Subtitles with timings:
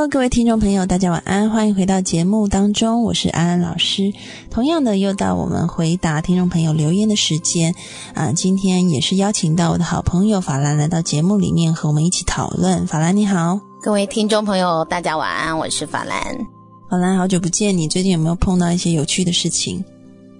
[0.00, 4.10] Hello，各位听众朋友，大家晚安，欢迎回到节目当中，我是安安老师。
[4.50, 7.74] 同样的，又到我们回答听众朋友留言的时间
[8.14, 12.86] 啊，今天也是邀请到我的好朋友法兰来到节目里面和我们一起讨论。
[12.86, 16.18] 法兰你好，各位听众朋友，大家晚安，我是法兰。
[16.88, 19.84] 法兰，好久不见，你最近有没有碰到一些有趣的事情？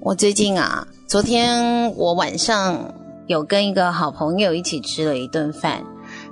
[0.00, 2.82] 我最近啊，昨天我晚上
[3.26, 5.84] 有跟一个好朋友一起吃了一顿饭，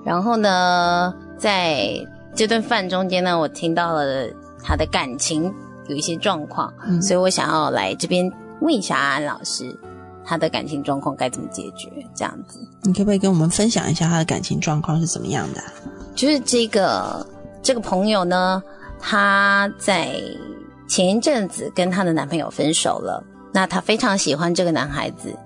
[0.03, 1.93] 然后呢，在
[2.39, 4.29] 这顿饭中间呢，我听到了
[4.63, 5.53] 他的感情
[5.89, 6.73] 有一些状况，
[7.03, 9.77] 所以我想要来这边问一下安安老师，
[10.25, 11.91] 他的感情状况该怎么解决？
[12.15, 15.61] 这样子，你可不可以跟我们分享一下他的感情状况是怎么样的？
[16.15, 17.27] 就是这个
[17.61, 18.63] 这个朋友呢，
[19.01, 20.23] 她在
[20.87, 23.21] 前一阵子跟她的男朋友分手了，
[23.53, 25.37] 那她非常喜欢这个男孩子，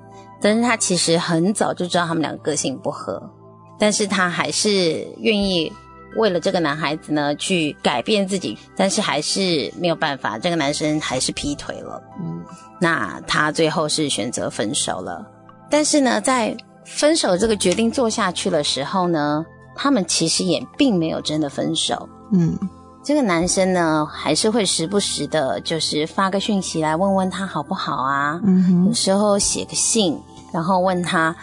[0.42, 3.30] 但是她其实很早就知道他们两个个性不合，
[3.78, 5.72] 但是她还是愿意。
[6.16, 12.02] 为了这个男孩子呢，去改变自己，但是还是没有办法，这个男生还是劈腿了。
[12.20, 12.44] 嗯，
[12.80, 15.26] 那他最后是选择分手了。
[15.70, 22.08] 但是呢，在分手这个决定做下去的时候呢，他们其实也并没有真的分手。
[22.32, 22.58] 嗯，
[23.02, 28.40] 这个男生呢，还是会时不时的，就是发个讯息来问问他好不好啊。
[28.44, 30.20] 嗯哼，有时候写个信，
[30.52, 31.34] 然后问他，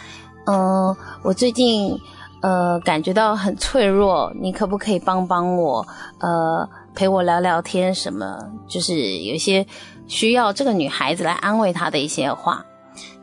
[0.46, 1.98] 嗯，我最近。
[2.40, 5.86] 呃，感觉到很脆弱，你可不可以帮帮我？
[6.20, 8.38] 呃，陪我聊聊天，什么？
[8.66, 9.66] 就是有一些
[10.06, 12.64] 需要这个女孩子来安慰她的一些话。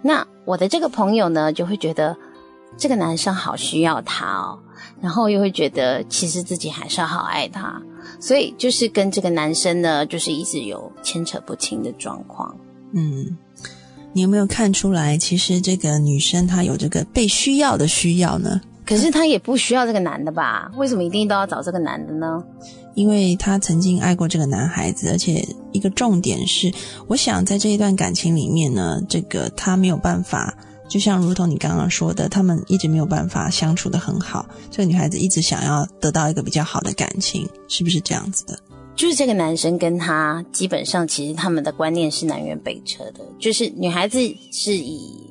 [0.02, 2.16] 那我的这个朋友呢，就会觉得
[2.78, 4.59] 这个男生好需要她哦，
[5.02, 7.81] 然后又会觉得其实自己还是好爱他，
[8.19, 12.56] 所以就是跟这个男生呢，就是一直有牵扯不清的状况。
[12.94, 13.36] 嗯，
[14.13, 18.62] 你有没有看出来，其实这个女生她有这个被需要的需要呢？
[18.88, 20.72] 可是她也不需要这个男的吧？
[20.78, 22.42] 为什么一定都要找这个男的呢？
[22.96, 26.72] 因为她曾经爱过这个男孩子，而且一个重点是，
[27.08, 34.48] 我想在这一段感情里面呢，这个她没有办法，就像如同你刚刚说的，他们一直没有办法相处的很好。
[34.72, 38.58] 这个女孩子一直想要得到一个比较好的感情，是不是这样子的？
[38.96, 44.18] 就是这个男生跟她基本上其实他们的观念是南辕北辙的，就是女孩子
[44.52, 45.27] 是以。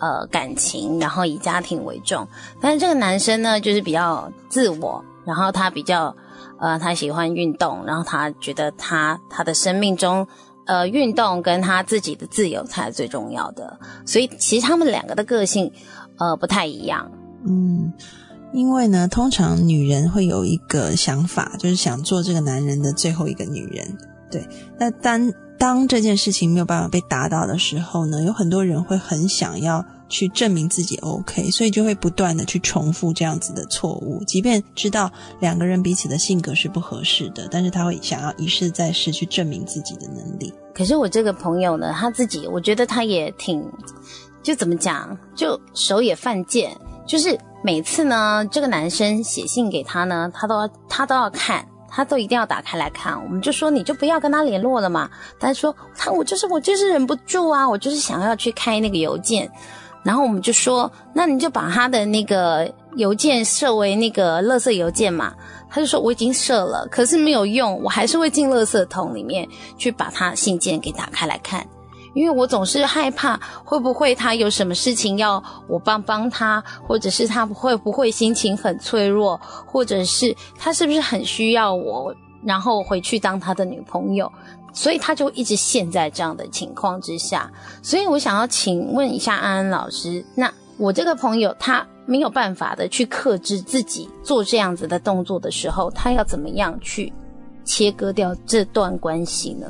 [0.00, 2.26] 呃，感情，然后以家庭为重，
[2.60, 6.14] 但是这个男生呢，就是比较自我，然后他比较，
[6.60, 10.26] 呃，他喜欢运动，然后他觉得他他的生命中，
[10.66, 15.72] 呃，运动跟他自己的自由才是最重要的，所以其实他们两个的个性，
[16.18, 17.10] 呃，不太一样。
[17.46, 17.92] 嗯，
[18.52, 23.98] 因为呢，通常女人会有一个想法，就是想做这个男人的最后一个女人，
[24.30, 24.46] 对，
[24.78, 25.32] 那当。
[25.58, 35.10] 当这件事情没有办法被达到的时候呢，有很多人会很想要去证明自己 OK，所以就会不断的去重复这样子的错误，即便知道
[35.40, 40.54] 两个人彼此的性格是不合适的，但是他会想要一试再试去证明自己的能力。
[40.72, 43.62] 可是我这个朋友呢，他自己我觉得他也挺，
[44.42, 46.74] 就怎么讲，就手也犯贱，
[47.06, 51.66] 就是每次呢，这个男生写信给他呢，他都要他都要看。
[51.88, 55.10] 他都一定要打开来看，我们就说你就不要跟他联络了嘛。
[55.40, 59.50] 他说他我就是我就是忍不住啊，我就是想要去开那个邮件。
[60.04, 65.34] 然后我们就说那你就把他的那个邮件设为那个垃圾邮件嘛。
[65.70, 69.46] 他就说我已经设了，可是没有用，我还是会进垃圾桶里面
[69.76, 71.66] 去把他信件给打开来看。
[72.18, 82.12] 因为我总是害怕，会不会他有什么事情要我帮帮他，或者是他会不会心情很脆弱，或者是他是不是很需要我，
[82.42, 84.30] 然后回去当他的女朋友，
[84.72, 87.48] 所以他就一直陷在这样的情况之下。
[87.82, 97.12] 所以我想要请问一下安安老师，那我这个朋友他没有办法的去克制自己做这样子的动作的时候，他要怎么样去
[97.64, 99.68] 切割掉这段关系呢？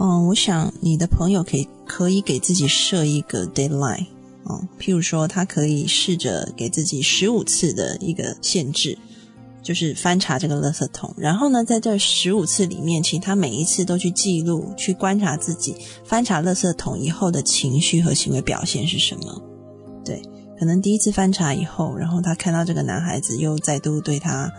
[0.00, 4.06] 嗯，我想你的朋友可以可以给自己设一个 deadline，
[4.50, 8.98] 嗯，譬如说他可以试着给自己十五次的一个限制，
[9.62, 19.42] 就是翻查这个垃圾桶，然后呢，在这十五次里面，请他每一次都去记录、去观察自己翻查垃圾桶以后的情绪和行为表现是什么。
[20.04, 20.20] 对，
[20.58, 24.52] 可能第一次翻查以后，然后他看到这个男孩子又再度对他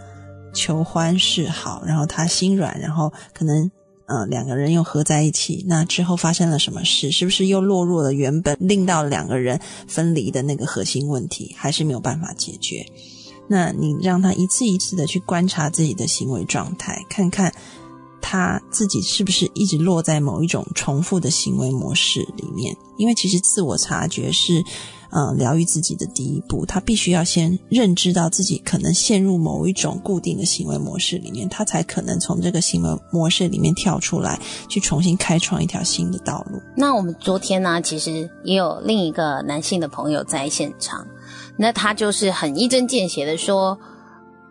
[0.53, 3.69] 求欢示好，然后他心软，然后可能
[4.05, 7.11] 呃两个人又合在一起，那之后发生了什么事？
[7.11, 12.85] 是不是又落入了原本令到两个人分离的那个核心问题，还是没有办法解决？
[13.47, 17.53] 那你让他一次一次的去观察自己的行为状态，看看
[18.19, 22.75] 他自己是不是一直落在某一种重复的行为模式里面。
[22.97, 24.63] 因为其实自我察觉是，
[25.15, 26.65] 呃，疗愈自己的第一步。
[26.65, 36.61] 他必须要先认知到自己可能陷入某一种固定的行为模式里面，他才可能从这个行为模式里面跳出来，去重新开创一条新的道路。
[36.75, 41.07] 那我们昨天呢，其实也有另一个男性的朋友在现场。
[41.57, 43.79] 那他就是很一针见血的说：“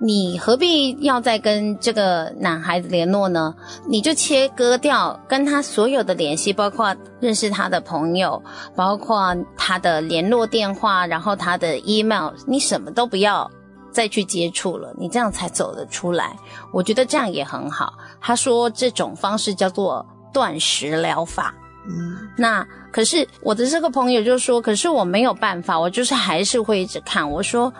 [0.05, 3.55] 你何必要再跟这个男孩子联络呢？
[3.89, 8.43] 你就切割掉跟他所有的联系，包括认识他的朋友，
[8.77, 13.51] 包括他的联络电话，然后他的 email，你什么都不要
[13.93, 14.93] 再去接触了。
[14.99, 16.37] 你这样才走得出来。
[16.71, 20.05] 我觉得这样也很好。”他说：“这种方式叫做
[20.35, 21.55] 断食疗法。”
[21.89, 22.63] 嗯，那
[22.93, 27.31] 可是我的这个朋友就说，可是我没有办法，我就是还是会一直看。
[27.31, 27.73] 我说，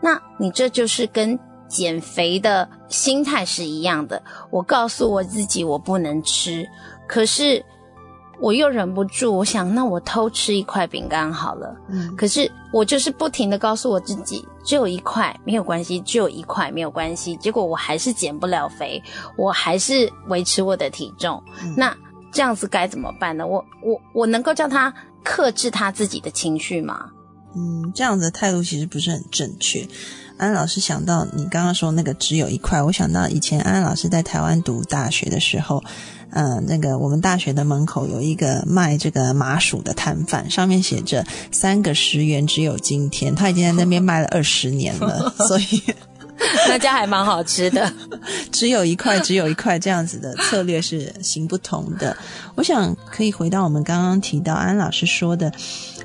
[0.00, 4.22] 那你这就是跟减肥的心态是一样的。
[4.50, 6.68] 我告诉我自己我不能吃，
[7.06, 7.64] 可是
[8.40, 11.76] 我又忍不住，我想那我偷吃一块饼干好了。
[11.88, 17.36] 嗯，可是我就是不停的告诉我自己，只有一块没有关系，只有一块没有关系。
[17.36, 19.02] 结果我还是减不了肥，
[19.36, 21.42] 我还是维持我的体重。
[21.76, 21.96] 那。
[22.32, 23.46] 这样子该怎么办呢？
[23.46, 24.92] 我我我能够叫他
[25.24, 27.08] 克制他自己的情绪吗？
[27.54, 29.88] 嗯，这样的态度其实不是很正确。
[30.38, 35.82] 安老师想到你刚刚说那个只有一块，我想到以前安安老师在台湾读大学的时候，
[36.30, 45.82] 嗯，那个我们大学的门口有一个卖这个麻薯的摊贩，上面写着三个十元只有今天，他已经在那边卖了二十年了， 所以。
[46.68, 47.90] 那家还蛮好吃的，
[48.52, 52.14] 只有一块，只有一块这样子的策略是行不通的。
[52.54, 55.50] 我想可以回到我们刚刚提到安老师说的，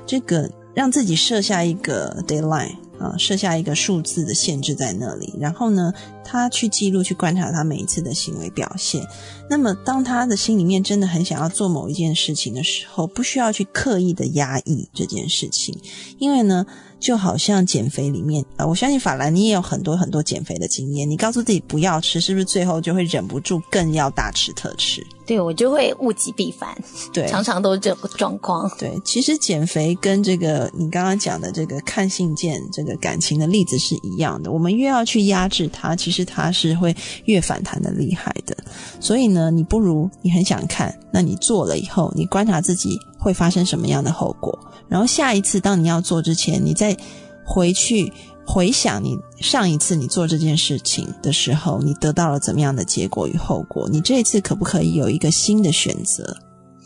[0.06, 5.92] 这个让自己设下一个 deadline 啊，设下一个数字的限制在那里，然后呢，
[6.24, 9.04] 他去记录、去观察他每一次的行为表现。
[9.50, 15.76] 那么，当他的心里面真的很想要做某一件事情的时候，不需要去刻意的压抑这件事情，
[16.18, 16.64] 因为呢。
[17.02, 21.10] 就好像减肥里面啊，我相信法兰你也有很多很多减肥的经验。
[21.10, 25.04] 你告诉自己不要吃，是不是最后就会忍不住更要大吃特吃？
[25.26, 26.76] 对我就会物极必反，
[27.12, 28.70] 对， 常常都是这个状况。
[28.78, 34.50] 对，其实减肥跟这个你刚刚讲的这个看信件这个感情的例子是一样的。
[34.50, 38.56] 我们越要去压制它，其实它是会越反弹的厉害的。
[39.00, 44.58] 所以呢，你不如你很想看，那你做了以后，你观察自己会发生什么样的后果。
[44.88, 46.96] 然后下一次，当你要做之前，你再
[47.44, 48.12] 回去
[48.46, 53.88] 回想你上一次你做这件事情的时候，你得到了怎么样的结果与后果？
[53.88, 56.36] 你这一次可不可以有一个新的选择？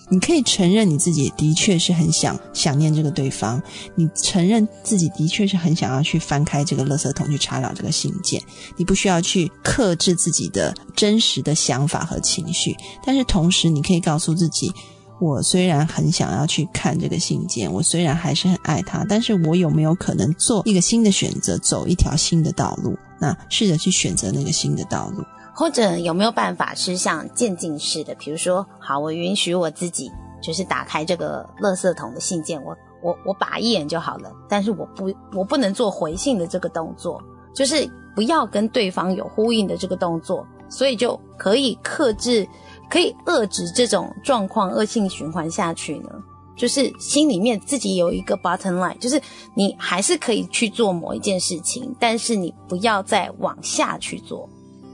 [0.08, 3.60] 你可以承认你自己的确是很想想念这个对方，
[3.96, 8.40] 你承认自己的确是很想要去翻开这个垃圾桶去查找这个信件，
[8.76, 14.72] 你不需要去克制自己的真实的想法和情绪，但是同时你可以告诉自己。
[15.18, 22.94] 我虽然很想要去看这个信件，我虽然还是很爱他，但是我有没有可能做一个新的选择，走一条新的道路？
[23.18, 28.14] 那试着去选择那个新的道路，或者有没有办法是像渐进式的？
[28.16, 37.22] 比如说，好，我允许我自己就是打开这个垃圾桶的信件，我我我把一眼就好了，但是我不我不能做回信的这个动作，
[37.54, 42.46] 就是不要跟对方有呼应的这个动作，所以就可以克制。
[42.88, 46.10] 可以遏制这种状况恶性循环下去呢？
[46.56, 49.20] 就是心里面自己有一个 bottom line，就是
[49.54, 54.48] 你还是可以去做某一件事情，但是你不要再往下去做。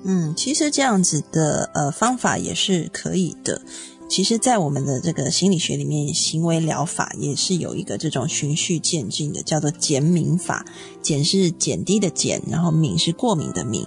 [0.05, 3.63] 嗯，其实这样子的呃方法也是可以的。
[4.09, 10.67] 其实，在我们的这个心理学里面，行为疗法也是有一个这种循序渐进的，叫做减敏法。
[11.01, 13.87] 减是减低的减，然后敏是过敏的敏。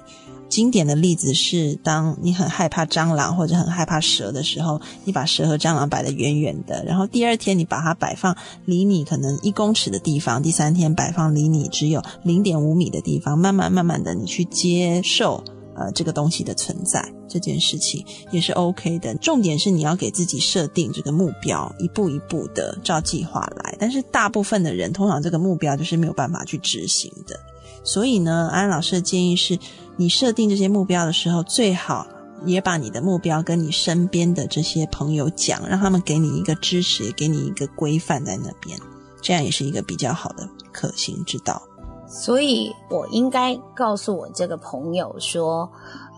[0.55, 8.33] 经典的例子是，当你很害怕蟑螂或者很害怕蛇的时候，你把蛇和蟑螂摆得远远的，然后第二天你把它摆放
[8.63, 15.43] 离你可能一公尺的地方，第三天摆放离你只有零点五米的地方，慢慢慢慢的你去接受
[15.75, 19.13] 呃这个东西的存在，这件事情也是 OK 的。
[19.15, 23.75] 重点是你要给自己设定这个目标，一步一步的照计划来。
[23.77, 27.37] 但是大部分的人通常这个目标就是没有办法去执行的。
[27.85, 29.57] 所以呢，安安老师的建议是，
[29.95, 32.05] 你设定这些目标的时候，最好
[32.43, 38.77] 也把你的目标跟你身边的这些朋友讲，让他们给你一个支持，也给你一个规范在那边。
[39.21, 41.61] 这样也是一个比较好的可行之道。
[42.07, 45.67] 所以我应该告诉我这个朋友说，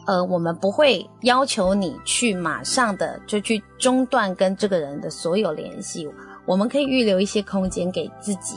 [0.05, 6.07] 呃，我们不会要求你去马上的就去中断跟这个人的所有联系，
[6.45, 8.55] 我们可以预留一些空间给自己，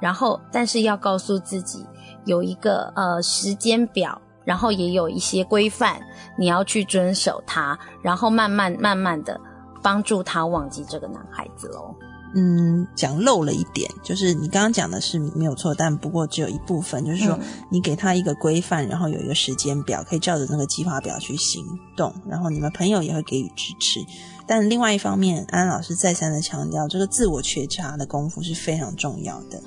[0.00, 1.84] 然后但是要告诉自己
[2.24, 6.00] 有一个呃时间表，然后也有一些规范，
[6.38, 9.40] 你要去遵守它，然后慢慢慢慢的
[9.82, 11.94] 帮助他忘记这个男孩子喽。
[12.34, 17.38] 嗯，讲漏了一点，就是你刚刚讲的是没有错，但不过只有一部分，就是说
[17.70, 21.64] 你给他一个规范，然后有一个时间表，可以照着那个计划表去行
[21.96, 24.00] 动，然后你们朋友也会给予支持。
[24.46, 29.58] 但另外一方面，安安老师再三的强调，这个自我觉察的功夫是非常重要的。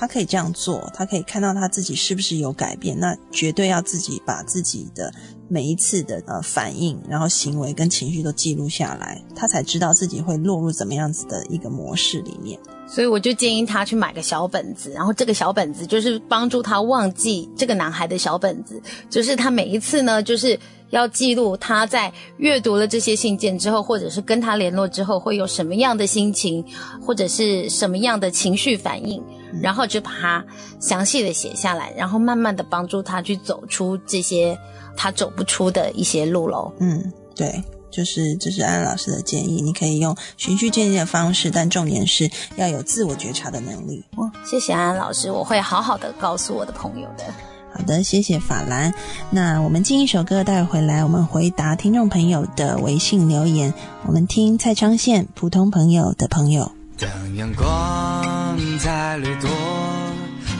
[0.00, 5.12] 他可以这样做，他可以看到他自己是不是有改变，那绝对要自己把自己的
[5.46, 12.58] 每一次的呃反应，然后行为跟情绪都记录下来，他才知道自己会落入怎么样子的一个模式里面。
[12.88, 18.80] 所以我就建议他去买个小本子，然后这个小本子就是帮助他忘记这个男孩的小本子，
[19.10, 20.58] 就是他每一次呢，就是
[20.90, 26.64] 要记录他在阅读了这些信件之后，或者是跟他联络之后，会有什么样的心情，
[27.04, 29.22] 或者是什么样的情绪反应。
[29.60, 30.44] 然后就把它
[30.78, 34.56] 详细的写下来，然后慢慢的帮助他去走出这些
[34.96, 36.72] 他走不出的一些路喽。
[36.78, 44.04] 嗯，对，就是这是安安老师的建议，你可以用循序渐进的方式，但重点是要有自我觉察的能力。
[44.16, 47.24] 哦，谢谢安安老师，我会好好的告诉我的朋友的。
[47.72, 48.92] 好的，谢谢法兰。
[49.30, 53.72] 那我们进一首歌，带回来我们回答听众朋友的微信留言。
[54.06, 56.72] 我们听蔡昌宪《普通朋友的朋友》。
[57.02, 59.48] 当阳光在掠夺，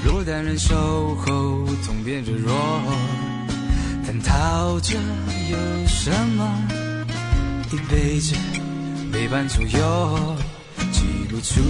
[0.07, 0.75] 落单人守
[1.17, 2.55] 候，痛变热弱，
[4.07, 4.95] 探讨着
[5.51, 6.67] 有什么，
[7.71, 8.35] 一辈子
[9.13, 10.37] 陪伴左右，
[10.93, 11.61] 记不出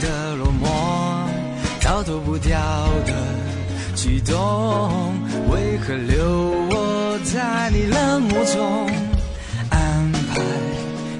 [0.00, 1.28] 的落寞，
[1.80, 2.60] 逃脱不掉
[3.04, 3.12] 的
[4.06, 5.18] 悸动，
[5.50, 6.24] 为何留
[6.70, 8.86] 我在你冷漠中
[9.68, 10.40] 安排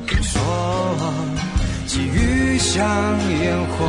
[0.06, 0.38] 跟说？
[1.84, 2.86] 际遇像
[3.42, 3.84] 烟火，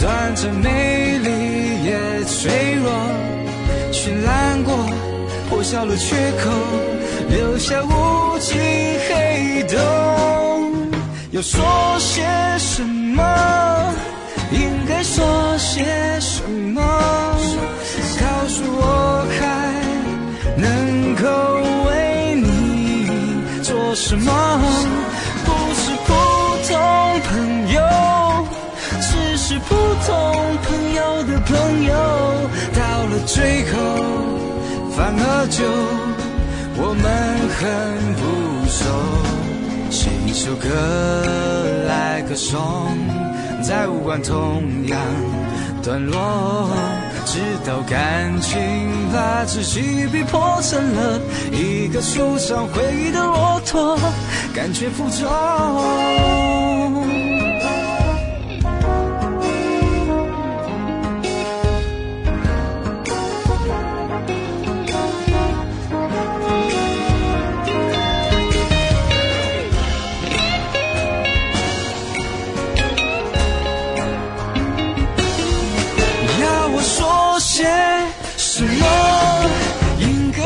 [0.00, 2.90] 短暂美丽也脆弱。
[3.92, 4.74] 绚烂过，
[5.50, 6.50] 破晓了缺口，
[7.28, 8.58] 留下无尽
[9.10, 9.76] 黑洞。
[11.32, 11.62] 要说
[11.98, 12.24] 些
[12.56, 13.77] 什么？
[15.14, 15.84] 说些
[16.20, 16.80] 什么？
[18.20, 18.82] 告诉我，
[19.38, 19.40] 还
[20.56, 20.66] 能
[21.16, 21.24] 够
[21.88, 21.90] 为
[22.42, 22.46] 你
[23.62, 24.30] 做什么？
[25.40, 25.50] 不
[29.40, 29.74] 是普
[30.06, 30.12] 通
[30.64, 31.50] 朋友的朋
[31.84, 31.92] 友，
[32.74, 33.74] 到了最后，
[34.94, 35.64] 反而就
[36.76, 37.04] 我们
[37.56, 37.58] 很
[38.18, 38.22] 不
[38.68, 38.78] 熟。
[39.90, 40.68] 写一首歌
[41.86, 42.58] 来歌颂，
[43.62, 44.98] 再无关痛痒
[45.82, 46.70] 段落，
[47.24, 48.58] 直到感情
[49.12, 51.20] 把自己逼迫成了
[51.52, 53.98] 一个收藏回忆的骆驼，
[54.54, 56.47] 感觉负重。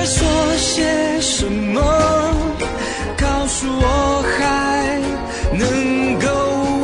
[0.05, 1.81] 说些什么
[3.17, 5.01] 告诉我还
[5.57, 6.27] 能够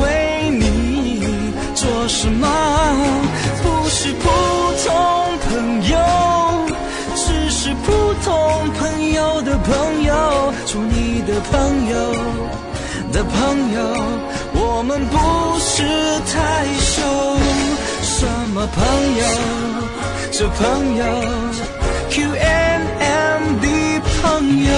[0.01, 2.47] 为你做什么？
[3.61, 4.29] 不是普
[4.85, 4.89] 通
[5.47, 5.49] 朋
[5.89, 5.97] 友
[7.15, 11.95] 只是普通朋友的朋友做你的朋友？
[13.11, 13.79] 的朋友
[14.53, 15.83] 我们不是
[16.31, 17.01] 太熟
[18.01, 18.77] 什么朋
[19.17, 19.23] 友？
[20.31, 21.03] 这朋友
[24.49, 24.71] 朋友。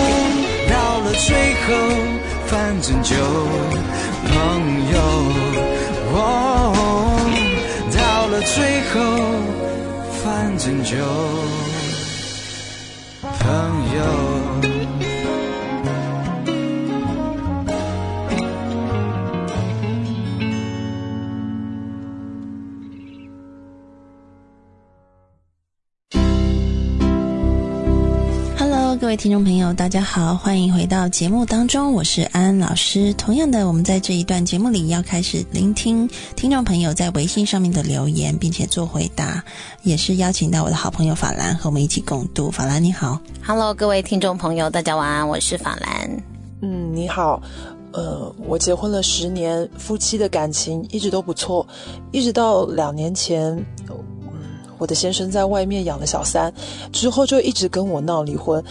[0.69, 1.29] 到了最
[1.63, 1.69] 后，
[2.47, 3.15] 反正就
[4.27, 4.29] 朋
[4.91, 4.95] 友。
[7.97, 8.99] 到了最后，
[10.21, 10.97] 反正就
[13.39, 13.39] 朋
[13.95, 13.99] 友。
[29.11, 33.13] 位听众朋友，大家好，欢迎回到节目当中，我是安安老师。
[33.15, 39.43] 同样的，我们在这一段节目里要开始聆听听众朋友在微信上面的留言，并且做回答，
[39.83, 42.49] 也是邀请到我的好朋友法兰和我们一起共度。
[42.49, 46.23] 法兰你好，Hello，各位听众朋友，大家晚安，我是法兰。
[46.61, 47.41] 嗯，你好。
[47.91, 51.67] 呃，我结婚了十年，夫妻的感情一直都不错，
[52.13, 53.53] 一直到两年前，
[53.89, 53.97] 嗯，
[54.77, 56.53] 我的先生在外面养了小三，
[56.93, 58.63] 之后就一直跟我闹离婚。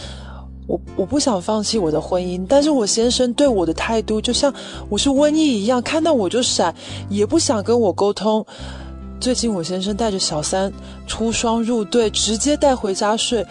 [0.67, 4.53] 我我不想放弃我的婚姻，但是我先生对我的态度就像
[4.89, 6.73] 我是瘟疫一样，看到我就闪，
[7.09, 8.45] 也不想跟我沟通。
[9.19, 10.71] 最近我先生带着小三
[11.05, 13.45] 出双入对，直接带回家睡，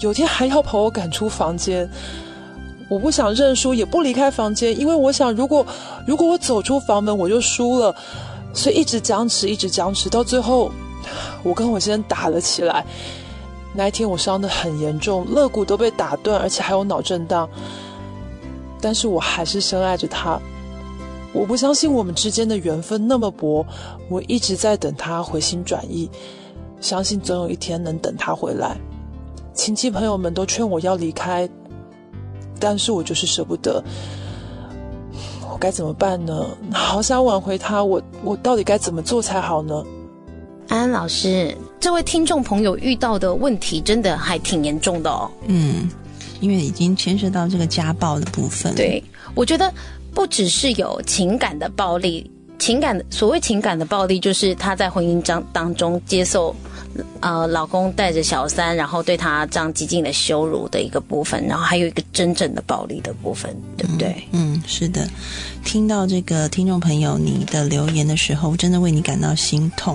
[0.00, 1.90] 有天还要把我赶出房间。
[2.88, 5.66] 我不想认输，也不离开房间，因为我想，如果
[6.06, 7.94] 如果我走出房门，我就输了，
[8.52, 10.70] 所以一直僵持，一直僵持，到最后，
[11.42, 12.84] 我跟我先生打了起来。
[13.74, 17.48] 那一天我伤得很严重，肋骨都被打断，而且还有脑震荡。
[18.80, 20.38] 但是我还是深爱着他。
[21.32, 23.66] 我不相信我们之间的缘分那么薄，
[24.08, 26.08] 我一直在等他回心转意，
[26.80, 28.76] 相信总有一天能等他回来。
[29.52, 31.48] 亲戚朋友们都劝我要离开。
[32.60, 33.82] 但是我就是舍不得，
[35.50, 36.46] 我该怎么办呢？
[36.72, 39.84] 好想挽回他，我我到底该怎么做才好呢？
[40.68, 41.54] 安安老师，
[41.84, 45.30] 这位听众朋友遇到的问题真的还挺严重的哦。
[45.48, 45.86] 嗯，
[46.40, 48.74] 因为已经牵涉到这个家暴的部分。
[48.74, 49.70] 对，我觉得
[50.14, 56.56] 不只是有情感的暴力，情感所谓情感的暴力，就是他在婚姻当当中接受。
[57.20, 64.16] 呃，老公带着小三，然后对他这样激进的羞辱的一个部分，然后还有一个真正的暴力的部分，对不对？
[64.30, 65.06] 嗯，是的。
[65.64, 69.94] 听到这个听众朋友你的留言的时候，真的为你感到心痛。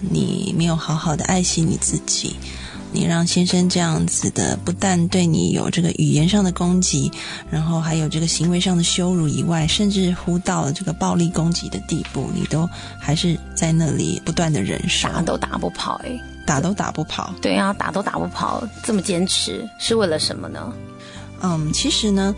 [0.00, 2.36] 你没有好好的爱惜你自己，
[2.92, 7.10] 你让先生这样子的，不但对你有这个语言上的攻击，
[7.50, 16.10] 然后还有这个行为上的羞辱以外，甚至乎到了这个暴力攻击的地步，你都还是在那里不断的忍受，打都打不跑哎。
[16.46, 20.72] 打都打不跑，对啊，打都打不跑，这么坚持是为了什么呢？
[21.42, 22.34] 嗯，其实呢，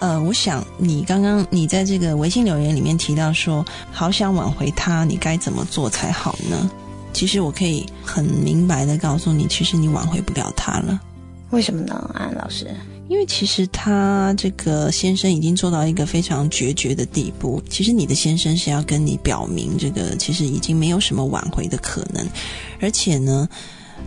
[0.00, 6.70] 呃，我想你刚刚你在这个微信留言里面提到说，好想挽回他，你该怎么做才好呢？
[7.14, 11.00] 其实我可以很明白的告诉你，其实你挽回不了他了。
[11.50, 12.66] 为什么呢，安老师？
[13.08, 17.62] 因为其实他这个先生已经做到一个非常决绝的地步。
[17.68, 22.26] 其实你的先生是要跟你表明，这个其实已经没有什么挽回的可能。
[22.80, 23.48] 而且呢，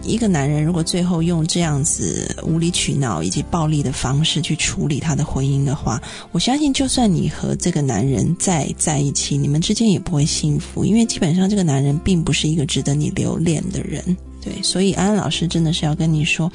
[0.04, 10.86] 一个男人如果最后用这样子无理取闹以及暴力的方式去处理他的婚姻的话，我相信就算你和这个男人再在一起，你们之间也不会幸福。
[10.86, 14.16] 因为基本上这个男人并不是一个值得你留恋的人。
[14.42, 16.50] 对，所以安安老师真的是要跟你说。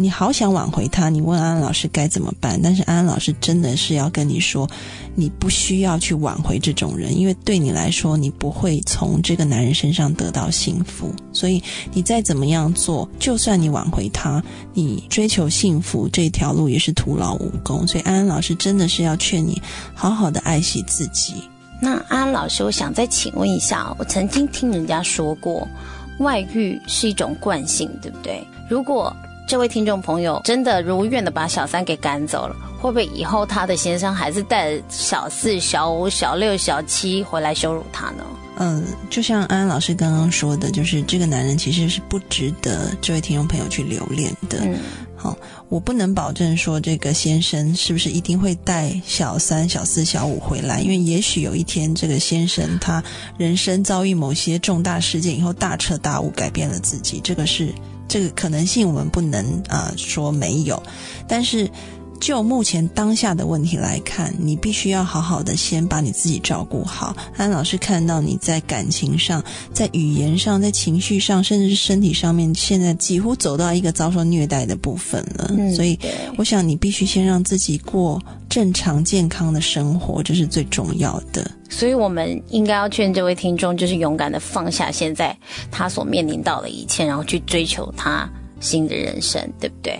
[0.00, 2.60] 你好想挽回他，你问安安老师该怎么办？
[2.62, 4.68] 但是安安老师真的是要跟你说，
[5.16, 11.12] 你不需要去挽回这种人，因为对你来说，你不会从这个男人身上得到幸福。
[11.32, 11.60] 所以
[11.92, 14.40] 你再怎么样做，就算你挽回他，
[14.72, 17.84] 你追求幸福这条路也是徒劳无功。
[17.84, 19.60] 所以安安老师真的是要劝你
[19.94, 21.34] 好好的爱惜自己。
[21.82, 25.66] 那安安老师，我想再请问一下，我曾经听人家说过，
[26.20, 28.46] 外遇是一种惯性，对不对？
[28.68, 29.14] 如果
[29.48, 38.22] 这位听众朋友真的如愿的把小三给赶走了，会不会以后他的先生还是带小四、小五、小六、小七回来羞辱他呢？
[38.58, 44.58] 嗯，就像安安老师刚刚说的，就是这个男人其实是不值得这位听众朋友去留恋的。
[44.60, 44.76] 嗯，
[45.16, 45.34] 好，
[45.70, 53.02] 我不能保证说这个先生是不是一定会带小三、小四、小五回来，因为也许有一天这个先生他
[53.38, 57.72] 人生遭遇某些重大事件以后大彻大悟，改变了自己，这个是。
[58.08, 60.82] 这个可能性我们不能啊说没有，
[61.28, 61.70] 但是
[62.20, 67.16] 就目前当下的问题来看，你必须要好好的先把你自己照顾好。
[67.36, 75.48] 安老师看到你在感情上、在语言上、在情绪上，甚至是身体上面，现在几乎走到一个遭受虐待的部分了。
[75.74, 75.98] 所以，
[76.36, 81.50] 我想你必须先让自己过正常健康的生活，这是最重要的。
[81.70, 85.36] 所以，我们应该要劝这位听众，就是勇敢的放下现在
[85.70, 88.28] 他所面临到的一切，然后去追求他
[88.60, 89.98] 新的人生，对不对？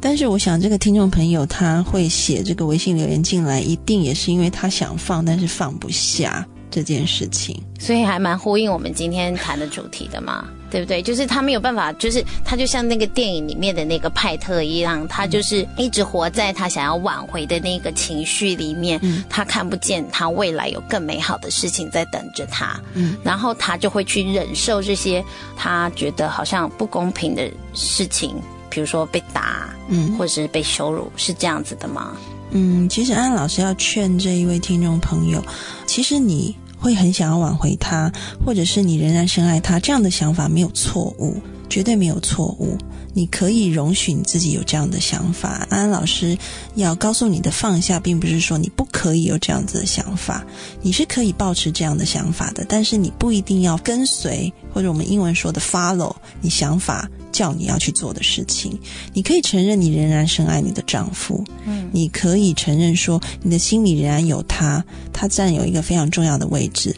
[0.00, 7.60] 但是，我想这个听众朋友他会写这个微信留言进来，一定也是因为他想放，但是放不下这件事情。
[7.78, 10.48] 所以，还蛮呼应我们今天谈的主题的嘛。
[10.70, 11.02] 对不对？
[11.02, 25.24] 就是他没有办法，就是他就像那个电影里面的那个派特一样，他就是一直活在他想要挽回的那个情绪里面，他看不见他未来有更美好的事情在等着他，嗯，然后他就会去忍受这些
[25.56, 28.36] 他觉得好像不公平的事情，
[28.70, 32.16] 比如说被打，嗯，或者是被羞辱，是这样子的吗？
[32.52, 35.44] 嗯，其实安老师要劝这一位听众朋友，
[35.86, 36.56] 其实你。
[36.82, 38.10] 会很想要挽回他，
[38.42, 41.36] 或者是你仍然深爱他，这样的想法没有错误。
[41.68, 42.76] 绝对没有错误。
[43.12, 45.66] 你可以容许你自己有这样的想法。
[45.68, 46.36] 安安老师
[46.76, 50.42] 要告诉你的放下，并不是说你不可以有这样子的想法，
[50.80, 58.78] 你是可以保持这样的想法的，但是你不一定要跟随，或者我们英文说的 follow 你想法叫你要去做的事情。
[59.12, 66.94] 你可以承认你仍然深爱你的丈夫，嗯，你可以承认说你的心里仍然有他，他占有一个非常重要的位置。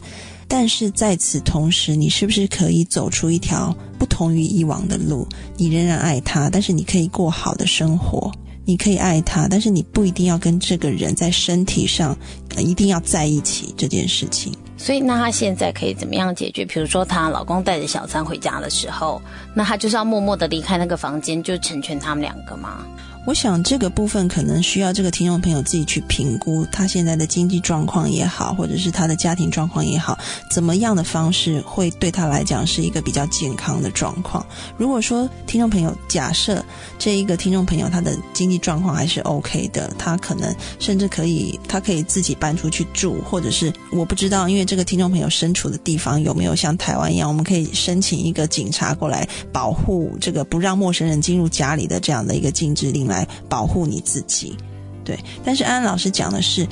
[0.48, 5.26] 但是在此同时，你是不是可以走出一条不同于以往的路？
[5.56, 8.30] 你仍然爱他，但是你可以过好的生活。
[8.64, 12.16] 你可以爱他，但是你不一定要跟这个人在身体上
[12.58, 14.52] 一定要在一起这件事情。
[14.82, 16.64] 所以，那她现在可以怎么样解决？
[16.64, 19.22] 比如说，她老公带着小三回家的时候，
[19.54, 22.84] 那她就是要默默的离开那个房间，就成全他们两个吗？
[23.24, 30.18] 我想这个部分可能需要这个听众朋友自己去评估他现在的经济状况也好，或者是他的家庭状况也好，
[30.50, 34.44] 怎么样的方式会对他来讲是一个比较健康的状况。
[34.76, 36.64] 如果说听众朋友假设
[36.98, 53.11] 这一个听众朋友他的经济状况还是 OK 的，他可能甚至可以他可以自己搬出去住，或者是我不知道，因为这个听众朋友身处的地方有没有像台湾一样，我们可以申请一个警察过来保护这个不让陌生人进入家里的这样的一个禁止令。
[53.12, 54.56] 来保护你自己，
[55.04, 55.18] 对。
[55.44, 56.66] 但是安安老师讲的是，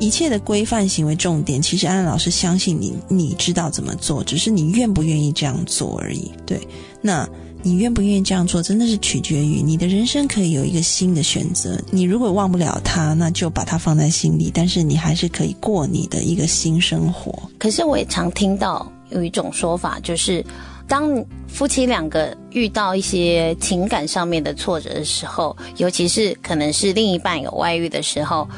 [0.00, 6.32] 一切的规范行为重点，其实安安老师相信你，你知道怎么做，只是你愿不愿意这样做而已。
[6.46, 6.58] 对，
[7.02, 7.28] 那
[7.62, 11.78] 你愿不愿意这样做，真的是取决于你的人生可以有一个新的选择。
[11.90, 17.32] 你如果忘不了他，那就把他放在心里，但是你还是可以过你的一个新生活。
[17.58, 20.44] 可是我也常听到有一种说法，就是。
[20.88, 28.48] 当夫妻两个遇到一些情感上面的挫折的时候，尤其是可能是另一半有外遇的时候，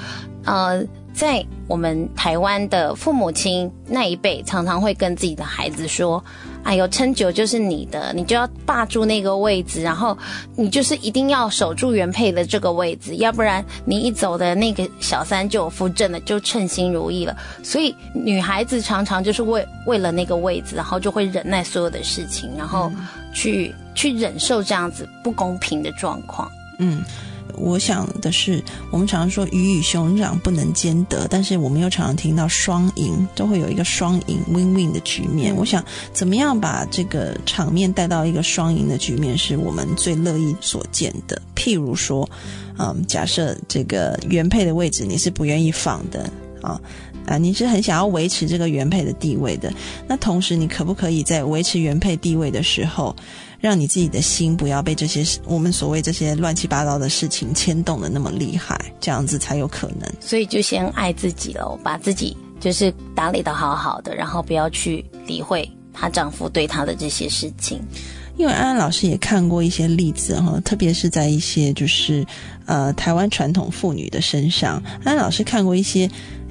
[0.44, 0.82] 呃，
[1.12, 6.22] 在我们台湾的父母亲那一辈，常常会跟自己的孩子说。
[6.64, 10.16] 哎呦，撑久就是你的，你就要霸住那个位置，然后
[10.56, 17.36] 你就是一定要守住原配的这个位置，要不然你一走的那个小三就扶正了，就称心如意了。
[17.62, 22.90] 所以女孩子常常就是为为了那个位置，然后就会忍耐所有的事情，然后
[23.34, 26.50] 去去忍受这样子不公平的状况。
[26.78, 27.02] 嗯。
[27.56, 35.54] 我想的是，我们常常说鱼与熊掌不能兼得，但是我们又常常听到双赢，都会有一个双赢 win-win 的局面。
[35.54, 41.40] 我想，怎么样把这个场面带到一个双赢的局面，是我们最乐意所见的。
[41.54, 42.28] 譬如说，
[42.78, 46.28] 嗯，假设这个原配的位置你是不愿意放的
[46.60, 46.80] 啊，
[47.26, 49.72] 啊，你是很想要维持这个原配的地位的，
[50.06, 53.14] 那同时你可不可以在维持原配地位的时候？
[53.60, 60.06] 让你自己的心不要被这些我们所谓这些乱七八糟的事情牵动的那么厉害，这样子才有可能。
[60.20, 67.80] 所以就先爱自己喽，把自己就是打理的好好的，然后不要去理会她丈夫对她的这些事情。
[68.36, 72.22] 因为安安老师也看过一些例子哈，特别是在一些就是
[72.66, 76.06] 呃台湾传统妇女的身上，安安老师看过一些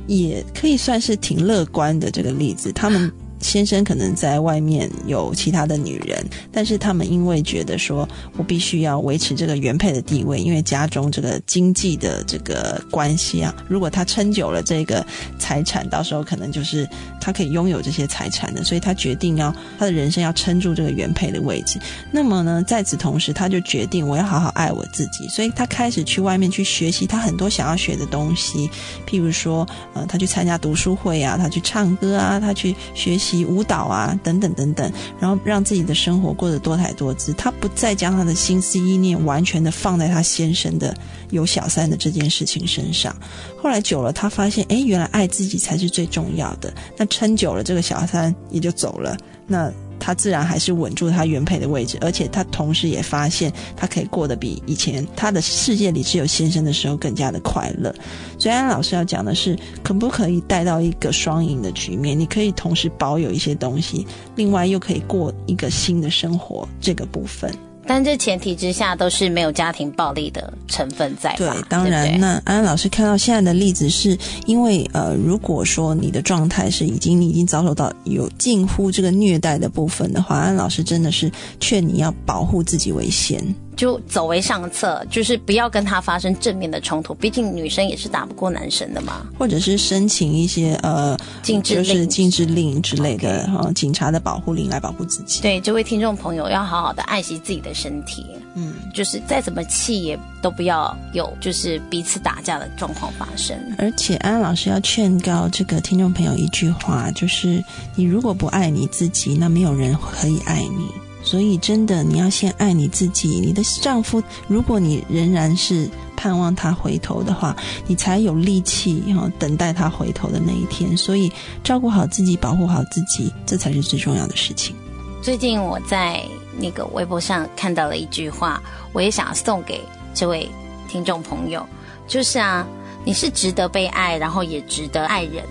[0.08, 3.12] 也可以算是挺乐观的这个例子，他们。
[3.40, 15.06] 先生可能在外面有其他的女人，但是他们因为觉得说，我必须要维持这个原配的地位，因为家中这个经济的这个关系啊，如果他撑久了这个
[15.38, 16.88] 财产，到时候可能就是
[17.24, 21.80] 他可以拥有这些财产的，所以他决定要他的人生要撑住这个原配的位置。
[22.12, 28.70] 那么呢，在此同时，他就决定我要好好爱我自己，所以他开始去外面去学习他很多想要学的东西，
[29.08, 33.46] 譬如说，呃，他去参加读书会啊，他去唱歌啊，他去学习。
[33.54, 37.32] 舞蹈啊，等等等等，然后让自己的生活过得多彩多姿。
[37.34, 40.96] 他不再将他的心思意念完全的放在他先生的
[41.30, 43.16] 有小三的这件事情身上。
[43.62, 46.74] 后来久了，他发现，哎，原来爱自己才是最重要的。
[46.98, 49.16] 那撑久了，这个小三也就走了。
[49.48, 49.72] 那。
[50.00, 57.94] 他自然还是稳住他原配的位置，而且他同时也发现他可以过得比以前他的世界里只有先生的时候更加的快乐。
[58.38, 62.20] 所以安老师要讲的是，可不可以带到一个双赢的局面？
[62.20, 67.50] 你可以同时保有一些东西，另外又可以过一个新的生活，这个部分。
[67.86, 71.34] 但这前提之下都是没有家庭暴力的成分在。
[71.36, 83.44] 对，当然，那安安老师看到现在的例子，是因为呃，如果说你的状态是已经你已经遭受到有近乎这个虐待的部分的话，安老师真的是劝你要保护自己为先。
[83.76, 87.14] 就走为上策，就是不要跟他发生正面的冲突。
[87.14, 89.26] 毕竟女生也是打不过男生的嘛。
[89.38, 95.42] 或者是申请一些呃禁止令、禁止令之类的哈，警察的保护令来保护自己。
[95.42, 98.26] 对，这位听众朋友要好好的爱惜自己的身体。
[98.56, 103.58] 嗯，就是再怎么气也都不要有就是彼此打架的状况发生。
[103.80, 107.64] 而且安安老师要劝告这个听众朋友一句话，就是
[107.96, 110.88] 你如果不爱你自己，那没有人可以爱你。
[111.24, 113.40] 所以真的你要先爱你自己。
[113.40, 117.56] 你的丈夫，如果你仍然是盼望他回头的话，
[117.88, 120.96] 你才有力气哈等待他回头的那一天。
[120.96, 121.32] 所以
[121.64, 124.76] 照顾好自己，保护好自己，这才是最重要的事情。
[125.22, 126.22] 最近我在
[126.60, 129.82] 那个微博上看到了一句话，我也想要送给
[130.14, 130.50] 这位
[130.90, 131.66] 听众朋友，
[132.08, 132.68] 就是啊，
[133.06, 135.44] 你是值得被爱，然后也值得爱人，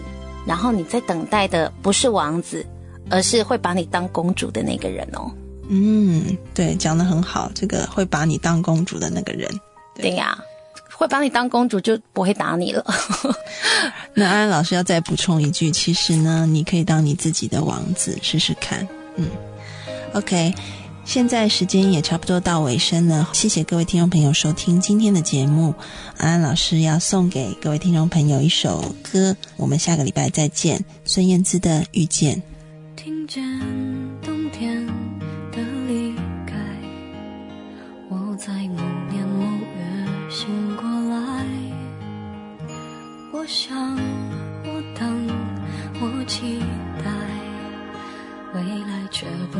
[0.47, 2.65] 然后你在等待的不是王子，
[3.09, 5.31] 而是会把你当公主的那个人哦。
[5.75, 9.51] 嗯，对，讲的很好，这个会把你当公主的那个人，
[9.95, 10.39] 对呀，
[10.95, 12.85] 会把你当公主就不会打你了。
[14.13, 18.87] 那安安老师要再补充一句，其实呢，你可以当你自己的王子试试看。
[19.17, 19.27] 嗯。
[20.13, 20.55] OK，
[21.07, 25.75] 现在时间也差不多到尾声了，谢谢各位听众朋友收听今天的节目。
[26.19, 30.85] 安安老师要送给各位听众朋友一首歌，我们下个礼拜再见。
[31.07, 32.37] 孙燕姿的《遇见》。
[32.95, 33.43] 听见
[34.23, 34.87] 冬天
[43.43, 43.77] 我想，
[44.65, 45.27] 我等，
[46.01, 46.61] 我期
[47.03, 47.11] 待，
[48.55, 49.59] 未来却不